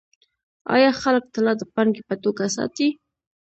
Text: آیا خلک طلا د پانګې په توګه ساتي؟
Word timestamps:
آیا 0.75 0.89
خلک 1.01 1.23
طلا 1.33 1.53
د 1.57 1.63
پانګې 1.73 2.01
په 2.09 2.15
توګه 2.23 2.45
ساتي؟ 2.55 2.87